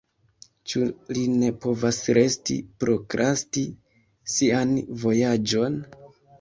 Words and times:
Ĉu 0.71 0.79
li 1.17 1.25
ne 1.33 1.51
povas 1.65 1.99
resti, 2.19 2.57
prokrasti 2.85 3.65
sian 4.39 4.77
vojaĝon? 5.07 5.81